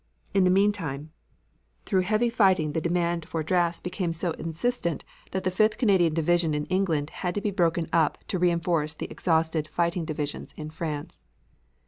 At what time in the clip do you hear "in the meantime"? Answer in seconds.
0.33-1.11